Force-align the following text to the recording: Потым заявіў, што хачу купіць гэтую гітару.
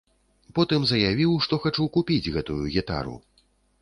Потым 0.59 0.87
заявіў, 0.91 1.35
што 1.47 1.59
хачу 1.65 1.85
купіць 1.99 2.31
гэтую 2.39 2.59
гітару. 2.77 3.15